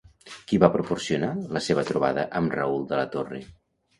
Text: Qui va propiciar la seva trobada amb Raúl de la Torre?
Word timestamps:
Qui 0.51 0.57
va 0.63 0.69
propiciar 0.75 1.27
la 1.57 1.61
seva 1.67 1.85
trobada 1.91 2.25
amb 2.39 2.55
Raúl 2.61 2.87
de 2.93 3.01
la 3.01 3.07
Torre? 3.17 3.45